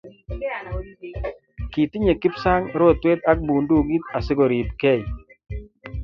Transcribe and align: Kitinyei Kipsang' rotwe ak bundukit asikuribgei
Kitinyei 1.71 2.19
Kipsang' 2.21 2.69
rotwe 2.79 3.11
ak 3.29 3.37
bundukit 3.47 4.03
asikuribgei 4.17 5.01